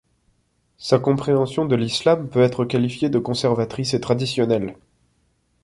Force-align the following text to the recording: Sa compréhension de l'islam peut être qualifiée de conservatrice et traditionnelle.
Sa 0.79 0.97
compréhension 0.97 1.65
de 1.65 1.75
l'islam 1.75 2.27
peut 2.27 2.41
être 2.41 2.65
qualifiée 2.65 3.11
de 3.11 3.19
conservatrice 3.19 3.93
et 3.93 4.01
traditionnelle. 4.01 4.75